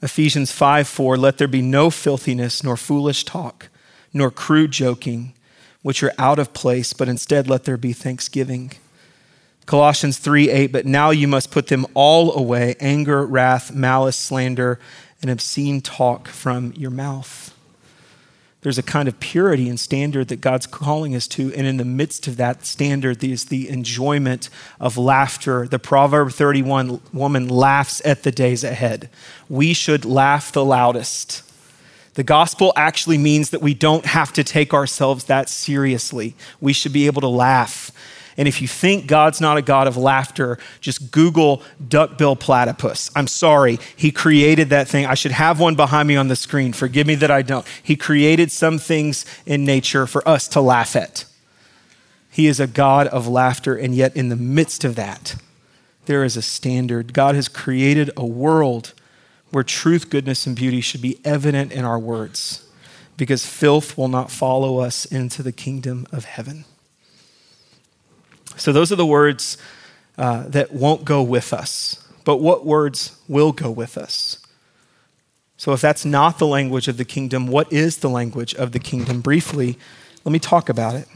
[0.00, 3.68] Ephesians 5 4 let there be no filthiness, nor foolish talk,
[4.12, 5.32] nor crude joking,
[5.82, 8.72] which are out of place, but instead let there be thanksgiving.
[9.66, 14.78] Colossians 3 8, but now you must put them all away anger, wrath, malice, slander,
[15.22, 17.54] and obscene talk from your mouth.
[18.64, 21.52] There's a kind of purity and standard that God's calling us to.
[21.52, 24.48] And in the midst of that standard is the enjoyment
[24.80, 25.68] of laughter.
[25.68, 29.10] The Proverb 31 woman laughs at the days ahead.
[29.50, 31.42] We should laugh the loudest.
[32.14, 36.34] The gospel actually means that we don't have to take ourselves that seriously.
[36.58, 37.90] We should be able to laugh
[38.36, 43.10] and if you think God's not a God of laughter, just Google duckbill platypus.
[43.14, 45.06] I'm sorry, He created that thing.
[45.06, 46.72] I should have one behind me on the screen.
[46.72, 47.66] Forgive me that I don't.
[47.82, 51.24] He created some things in nature for us to laugh at.
[52.30, 55.36] He is a God of laughter, and yet in the midst of that,
[56.06, 57.14] there is a standard.
[57.14, 58.92] God has created a world
[59.50, 62.66] where truth, goodness, and beauty should be evident in our words
[63.16, 66.64] because filth will not follow us into the kingdom of heaven.
[68.56, 69.56] So, those are the words
[70.16, 72.06] uh, that won't go with us.
[72.24, 74.38] But what words will go with us?
[75.56, 78.78] So, if that's not the language of the kingdom, what is the language of the
[78.78, 79.20] kingdom?
[79.20, 79.78] Briefly,
[80.24, 81.08] let me talk about it.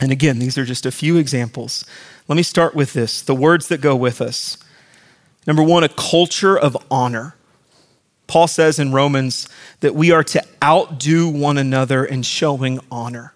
[0.00, 1.84] And again, these are just a few examples.
[2.28, 4.58] Let me start with this the words that go with us.
[5.46, 7.34] Number one, a culture of honor.
[8.26, 9.48] Paul says in Romans
[9.80, 13.32] that we are to outdo one another in showing honor.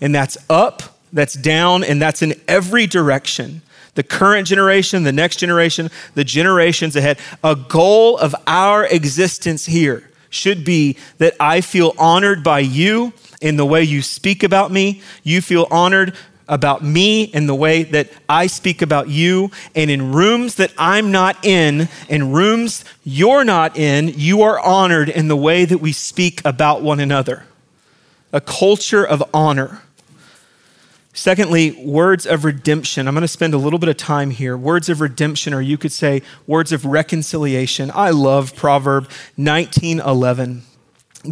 [0.00, 3.62] And that's up that's down, and that's in every direction.
[3.94, 7.18] The current generation, the next generation, the generations ahead.
[7.42, 13.56] A goal of our existence here should be that I feel honored by you in
[13.56, 15.02] the way you speak about me.
[15.24, 16.14] You feel honored
[16.50, 19.50] about me in the way that I speak about you.
[19.74, 25.08] And in rooms that I'm not in, in rooms you're not in, you are honored
[25.08, 27.44] in the way that we speak about one another.
[28.32, 29.82] A culture of honor.
[31.20, 33.06] Secondly, words of redemption.
[33.06, 34.56] I'm going to spend a little bit of time here.
[34.56, 37.90] Words of redemption, or you could say words of reconciliation.
[37.94, 39.06] I love Proverb
[39.36, 40.62] 19:11.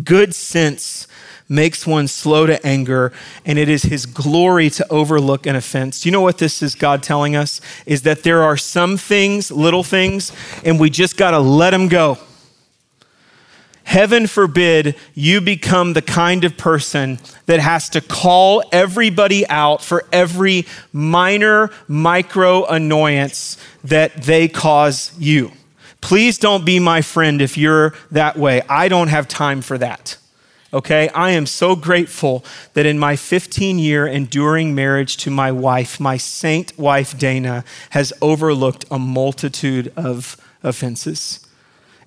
[0.05, 1.09] Good sense
[1.49, 3.15] makes one slow to anger,
[3.47, 6.05] and it is his glory to overlook an offense.
[6.05, 7.63] You know what this is God telling us?
[7.87, 10.33] Is that there are some things, little things,
[10.67, 12.19] and we just got to let them go.
[13.89, 20.05] Heaven forbid you become the kind of person that has to call everybody out for
[20.13, 25.53] every minor micro annoyance that they cause you.
[26.03, 28.61] Please don't be my friend if you're that way.
[28.69, 30.19] I don't have time for that.
[30.71, 35.99] Okay, I am so grateful that in my 15 year enduring marriage to my wife,
[35.99, 41.48] my saint wife Dana has overlooked a multitude of offenses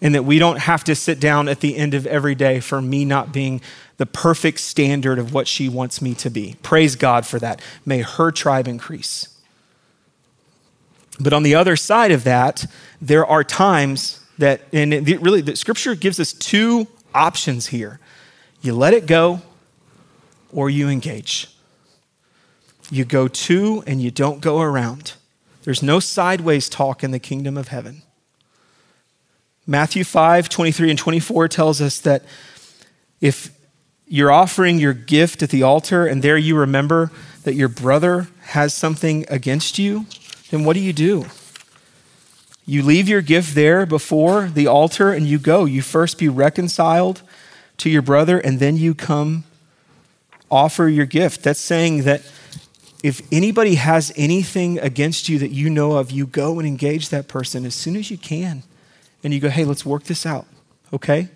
[0.02, 2.82] and that we don't have to sit down at the end of every day for
[2.82, 3.62] me not being
[3.98, 6.56] the perfect standard of what she wants me to be.
[6.64, 7.62] Praise God for that.
[7.86, 9.28] May her tribe increase.
[11.20, 12.66] But on the other side of that,
[13.00, 18.00] there are times that, and it really, the scripture gives us two options here
[18.64, 19.42] you let it go
[20.54, 21.48] or you engage.
[22.92, 25.14] You go to and you don't go around.
[25.64, 28.04] There's no sideways talk in the kingdom of heaven.
[29.68, 32.24] Matthew 5, 23 and 24 tells us that
[33.20, 33.52] if
[34.08, 37.12] you're offering your gift at the altar and there you remember
[37.44, 40.06] that your brother has something against you,
[40.50, 41.26] then what do you do?
[42.66, 45.66] You leave your gift there before the altar and you go.
[45.66, 47.22] You first be reconciled
[47.78, 49.44] to your brother and then you come
[50.50, 51.44] offer your gift.
[51.44, 52.22] That's saying that
[53.04, 57.28] if anybody has anything against you that you know of, you go and engage that
[57.28, 58.64] person as soon as you can.
[59.24, 60.48] And you go, hey, let's work this out,
[60.92, 61.30] okay?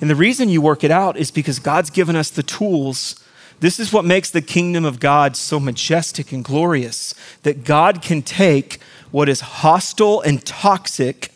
[0.00, 3.22] And the reason you work it out is because God's given us the tools.
[3.60, 8.22] This is what makes the kingdom of God so majestic and glorious that God can
[8.22, 11.30] take what is hostile and toxic,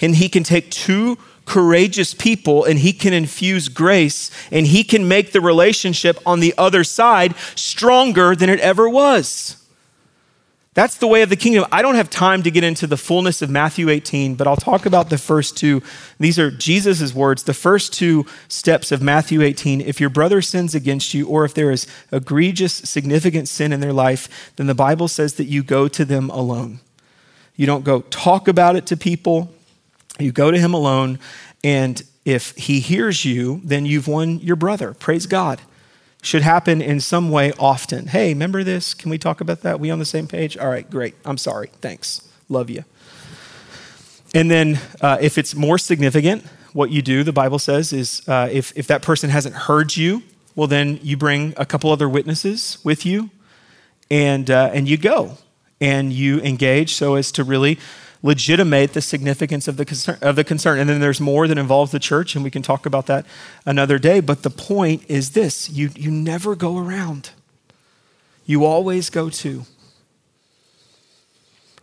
[0.00, 5.08] and He can take two courageous people and he can infuse grace and he can
[5.08, 9.56] make the relationship on the other side stronger than it ever was.
[10.76, 11.64] That's the way of the kingdom.
[11.72, 14.84] I don't have time to get into the fullness of Matthew 18, but I'll talk
[14.84, 15.82] about the first two.
[16.20, 19.80] These are Jesus' words, the first two steps of Matthew 18.
[19.80, 23.94] If your brother sins against you, or if there is egregious, significant sin in their
[23.94, 26.80] life, then the Bible says that you go to them alone.
[27.56, 29.50] You don't go talk about it to people.
[30.18, 31.20] You go to him alone,
[31.64, 34.92] and if he hears you, then you've won your brother.
[34.92, 35.62] Praise God.
[36.26, 38.08] Should happen in some way often.
[38.08, 38.94] Hey, remember this?
[38.94, 39.78] Can we talk about that?
[39.78, 40.56] We on the same page?
[40.58, 41.14] All right, great.
[41.24, 41.70] I'm sorry.
[41.80, 42.28] Thanks.
[42.48, 42.84] Love you.
[44.34, 48.48] And then uh, if it's more significant, what you do, the Bible says, is uh,
[48.50, 50.24] if, if that person hasn't heard you,
[50.56, 53.30] well, then you bring a couple other witnesses with you
[54.10, 55.38] and, uh, and you go
[55.80, 57.78] and you engage so as to really
[58.22, 60.78] legitimate the significance of the, concern, of the concern.
[60.78, 63.26] And then there's more that involves the church, and we can talk about that
[63.64, 64.20] another day.
[64.20, 67.30] But the point is this you, you never go around,
[68.44, 69.64] you always go to.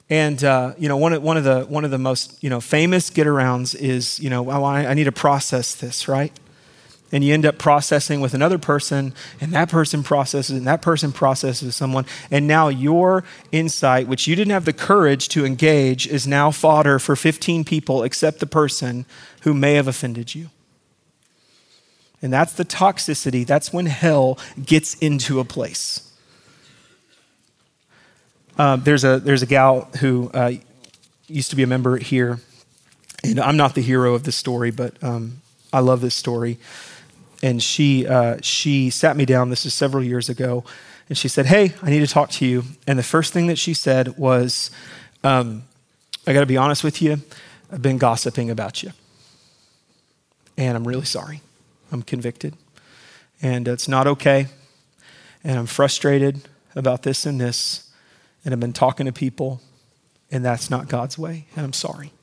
[0.10, 2.60] And uh, you know, one of, one of the one of the most you know
[2.60, 6.32] famous get arounds is you know I, I need to process this right
[7.14, 11.12] and you end up processing with another person, and that person processes, and that person
[11.12, 16.26] processes someone, and now your insight, which you didn't have the courage to engage, is
[16.26, 19.06] now fodder for 15 people except the person
[19.44, 20.50] who may have offended you.
[22.24, 23.46] And that's the toxicity.
[23.46, 26.12] That's when hell gets into a place.
[28.58, 30.54] Uh, there's, a, there's a gal who uh,
[31.28, 32.40] used to be a member here,
[33.24, 35.42] and I'm not the hero of this story, but um,
[35.72, 36.58] I love this story
[37.44, 39.50] and she uh, she sat me down.
[39.50, 40.64] This is several years ago,
[41.10, 43.60] and she said, "Hey, I need to talk to you." And the first thing that
[43.60, 44.72] she said was,
[45.24, 45.64] um,
[46.26, 47.22] "I got to be honest with you.
[47.72, 48.94] I've been gossiping about you,
[50.58, 51.42] and I'm really sorry.
[51.92, 52.56] I'm convicted,
[53.42, 54.48] and it's not okay,
[55.44, 57.92] and I'm frustrated about this and this,
[58.46, 59.62] and I've been talking to people,
[60.32, 62.14] and that's not God's way, and I'm sorry."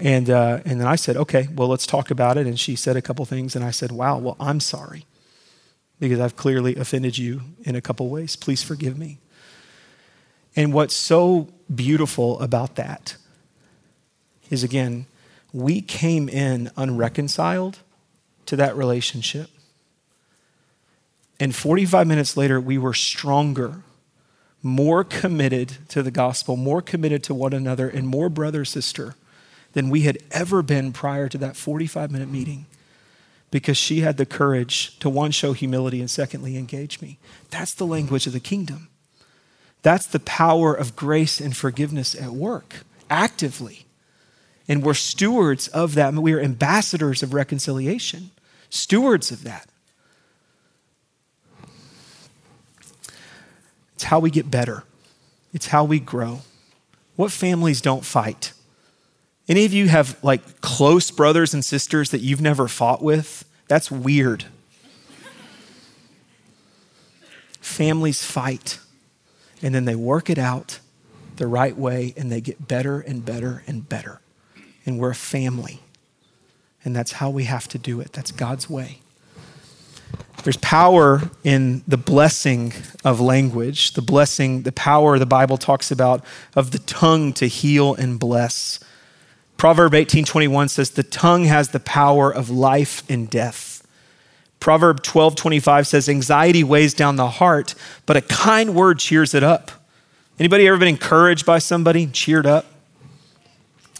[0.00, 2.46] And, uh, and then I said, okay, well, let's talk about it.
[2.46, 3.56] And she said a couple things.
[3.56, 5.04] And I said, wow, well, I'm sorry
[5.98, 8.36] because I've clearly offended you in a couple ways.
[8.36, 9.18] Please forgive me.
[10.54, 13.16] And what's so beautiful about that
[14.50, 15.06] is, again,
[15.52, 17.78] we came in unreconciled
[18.46, 19.50] to that relationship.
[21.40, 23.82] And 45 minutes later, we were stronger,
[24.62, 29.16] more committed to the gospel, more committed to one another, and more brother, sister
[29.72, 32.66] than we had ever been prior to that 45 minute meeting
[33.50, 37.18] because she had the courage to one, show humility, and secondly, engage me.
[37.50, 38.88] That's the language of the kingdom.
[39.82, 43.86] That's the power of grace and forgiveness at work, actively.
[44.66, 46.12] And we're stewards of that.
[46.14, 48.32] We are ambassadors of reconciliation,
[48.68, 49.68] stewards of that.
[53.94, 54.84] It's how we get better,
[55.52, 56.40] it's how we grow.
[57.16, 58.52] What families don't fight?
[59.48, 63.44] Any of you have like close brothers and sisters that you've never fought with?
[63.66, 64.44] That's weird.
[67.60, 68.78] Families fight
[69.62, 70.80] and then they work it out
[71.36, 74.20] the right way and they get better and better and better.
[74.84, 75.80] And we're a family.
[76.84, 78.12] And that's how we have to do it.
[78.12, 79.00] That's God's way.
[80.44, 82.72] There's power in the blessing
[83.04, 86.24] of language, the blessing, the power the Bible talks about
[86.54, 88.80] of the tongue to heal and bless.
[89.58, 93.82] Proverb 18:21 says the tongue has the power of life and death.
[94.60, 97.74] Proverb 12:25 says anxiety weighs down the heart,
[98.06, 99.72] but a kind word cheers it up.
[100.38, 102.66] Anybody ever been encouraged by somebody, cheered up?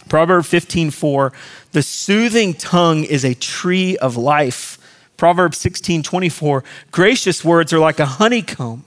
[0.07, 1.33] Proverb 15:4
[1.73, 4.77] the soothing tongue is a tree of life.
[5.17, 8.85] Proverb 16:24 gracious words are like a honeycomb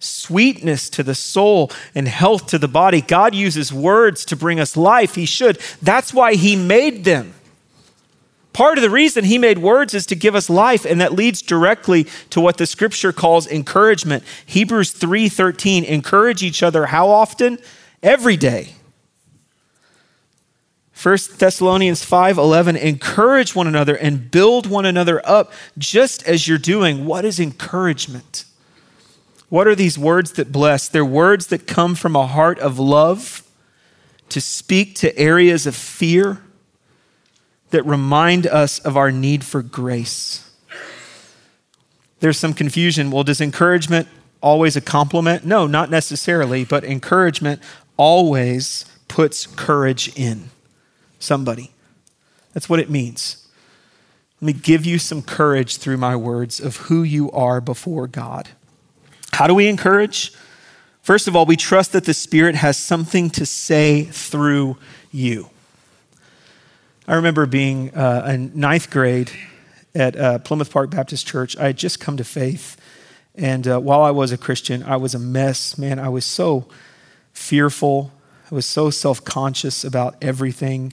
[0.00, 3.00] sweetness to the soul and health to the body.
[3.00, 5.14] God uses words to bring us life.
[5.14, 5.60] He should.
[5.80, 7.34] That's why He made them.
[8.52, 11.40] Part of the reason He made words is to give us life, and that leads
[11.40, 14.24] directly to what the scripture calls encouragement.
[14.46, 17.58] Hebrews 3:13, encourage each other how often?
[18.02, 18.74] Every day.
[21.00, 27.06] 1 Thessalonians 5:11 encourage one another and build one another up just as you're doing.
[27.06, 28.44] What is encouragement?
[29.50, 30.88] What are these words that bless?
[30.88, 33.42] They're words that come from a heart of love
[34.30, 36.40] to speak to areas of fear
[37.70, 40.50] that remind us of our need for grace.
[42.20, 43.10] There's some confusion.
[43.10, 44.06] Well, does encouragement
[44.40, 45.44] always a compliment?
[45.44, 47.60] No, not necessarily, but encouragement
[47.96, 50.50] always puts courage in
[51.18, 51.72] somebody.
[52.52, 53.48] That's what it means.
[54.40, 58.50] Let me give you some courage through my words of who you are before God.
[59.40, 60.34] How do we encourage?
[61.00, 64.76] First of all, we trust that the Spirit has something to say through
[65.10, 65.48] you.
[67.08, 69.30] I remember being uh, in ninth grade
[69.94, 71.56] at uh, Plymouth Park Baptist Church.
[71.56, 72.76] I had just come to faith.
[73.34, 75.78] And uh, while I was a Christian, I was a mess.
[75.78, 76.68] Man, I was so
[77.32, 78.12] fearful.
[78.52, 80.92] I was so self conscious about everything.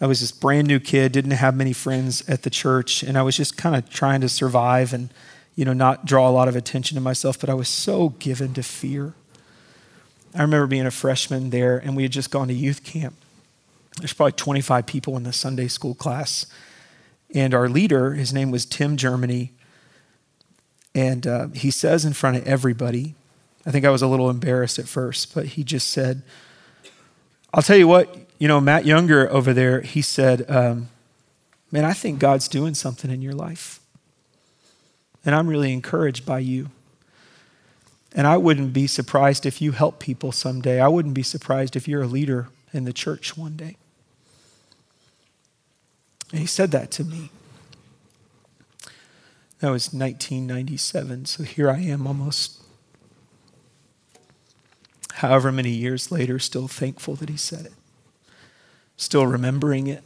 [0.00, 3.22] I was this brand new kid, didn't have many friends at the church, and I
[3.22, 5.10] was just kind of trying to survive and,
[5.54, 8.54] you know, not draw a lot of attention to myself, but I was so given
[8.54, 9.14] to fear.
[10.34, 13.14] I remember being a freshman there, and we had just gone to youth camp.
[13.98, 16.46] There's probably 25 people in the Sunday school class.
[17.34, 19.52] And our leader, his name was Tim Germany,
[20.94, 23.14] and uh, he says in front of everybody,
[23.66, 26.22] I think I was a little embarrassed at first, but he just said,
[27.54, 30.88] I'll tell you what, you know, Matt Younger over there, he said, um,
[31.70, 33.80] Man, I think God's doing something in your life.
[35.24, 36.70] And I'm really encouraged by you.
[38.14, 40.80] And I wouldn't be surprised if you help people someday.
[40.80, 43.76] I wouldn't be surprised if you're a leader in the church one day.
[46.30, 47.30] And he said that to me.
[49.60, 52.60] That was 1997, so here I am almost
[55.14, 57.72] however many years later, still thankful that he said it,
[58.96, 60.02] still remembering it.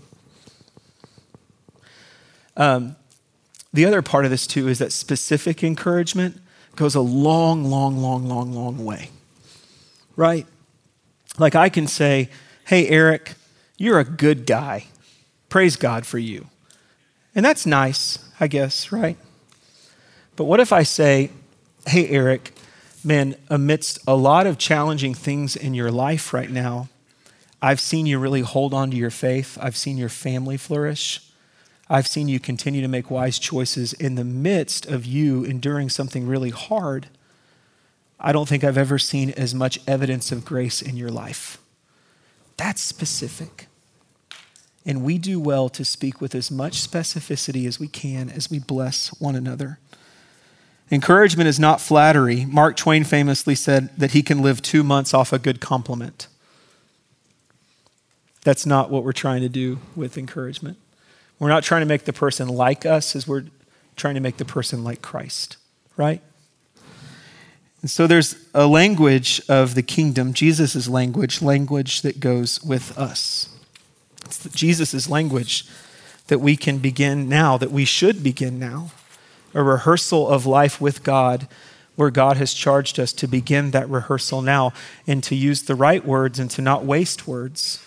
[2.54, 2.96] Um,
[3.76, 6.40] the other part of this, too, is that specific encouragement
[6.74, 9.10] goes a long, long, long, long, long way,
[10.16, 10.46] right?
[11.38, 12.28] Like I can say,
[12.66, 13.34] hey, Eric,
[13.78, 14.86] you're a good guy.
[15.48, 16.46] Praise God for you.
[17.34, 19.16] And that's nice, I guess, right?
[20.36, 21.30] But what if I say,
[21.86, 22.52] hey, Eric,
[23.04, 26.88] man, amidst a lot of challenging things in your life right now,
[27.62, 29.56] I've seen you really hold on to your faith.
[29.60, 31.25] I've seen your family flourish.
[31.88, 36.26] I've seen you continue to make wise choices in the midst of you enduring something
[36.26, 37.08] really hard.
[38.18, 41.58] I don't think I've ever seen as much evidence of grace in your life.
[42.56, 43.68] That's specific.
[44.84, 48.58] And we do well to speak with as much specificity as we can as we
[48.58, 49.78] bless one another.
[50.90, 52.44] Encouragement is not flattery.
[52.46, 56.28] Mark Twain famously said that he can live two months off a good compliment.
[58.44, 60.78] That's not what we're trying to do with encouragement.
[61.38, 63.44] We're not trying to make the person like us as we're
[63.94, 65.56] trying to make the person like Christ,
[65.96, 66.22] right?
[67.82, 73.48] And so there's a language of the kingdom, Jesus' language, language that goes with us.
[74.24, 75.66] It's Jesus' language
[76.28, 78.90] that we can begin now, that we should begin now
[79.54, 81.48] a rehearsal of life with God
[81.94, 84.72] where God has charged us to begin that rehearsal now
[85.06, 87.85] and to use the right words and to not waste words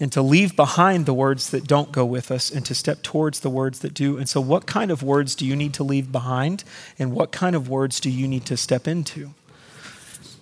[0.00, 3.40] and to leave behind the words that don't go with us and to step towards
[3.40, 4.16] the words that do.
[4.16, 6.64] And so, what kind of words do you need to leave behind
[6.98, 9.34] and what kind of words do you need to step into?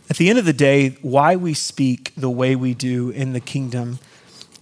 [0.09, 3.41] At the end of the day, why we speak the way we do in the
[3.41, 3.99] kingdom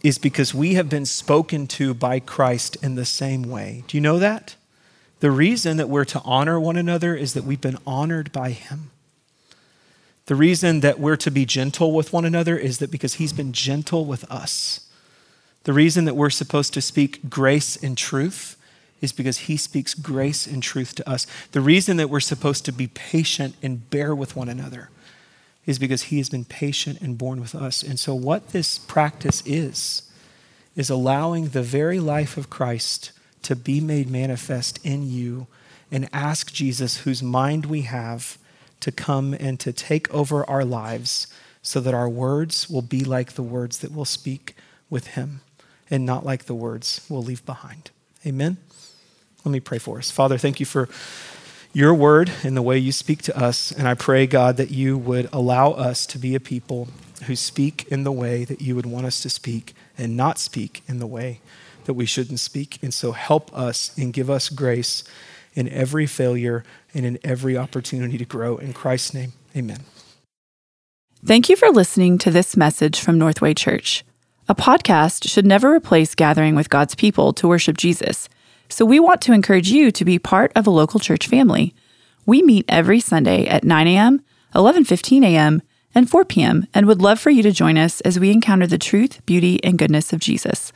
[0.03, 3.85] is because we have been spoken to by Christ in the same way.
[3.87, 4.57] Do you know that?
[5.21, 8.91] The reason that we're to honor one another is that we've been honored by him.
[10.27, 13.53] The reason that we're to be gentle with one another is that because he's been
[13.53, 14.89] gentle with us.
[15.65, 18.57] The reason that we're supposed to speak grace and truth
[19.01, 21.27] is because he speaks grace and truth to us.
[21.53, 24.91] The reason that we're supposed to be patient and bear with one another
[25.67, 27.83] is because he has been patient and borne with us.
[27.83, 30.11] And so, what this practice is,
[30.77, 33.13] is allowing the very life of Christ
[33.43, 35.47] to be made manifest in you
[35.91, 38.39] and ask Jesus, whose mind we have,
[38.85, 41.27] to come and to take over our lives
[41.63, 44.55] so that our words will be like the words that we'll speak
[44.91, 45.41] with him
[45.91, 47.91] and not like the words we'll leave behind.
[48.27, 48.59] Amen.
[49.43, 50.11] Let me pray for us.
[50.11, 50.91] Father, thank you for
[51.73, 53.73] your word and the way you speak to us.
[53.73, 56.89] And I pray, God, that you would allow us to be a people
[57.25, 60.83] who speak in the way that you would want us to speak and not speak
[60.87, 61.41] in the way
[61.87, 62.83] that we shouldn't speak.
[62.83, 65.05] And so help us and give us grace
[65.55, 68.57] in every failure and in every opportunity to grow.
[68.57, 69.81] In Christ's name, amen.
[71.25, 74.05] Thank you for listening to this message from Northway Church.
[74.47, 78.29] A podcast should never replace gathering with God's people to worship Jesus.
[78.69, 81.75] So we want to encourage you to be part of a local church family.
[82.27, 84.23] We meet every Sunday at 9 a.m.,
[84.55, 85.63] 11:15 a.m.,
[85.95, 86.67] and 4 p.m.
[86.75, 89.79] and would love for you to join us as we encounter the truth, beauty, and
[89.79, 90.73] goodness of Jesus.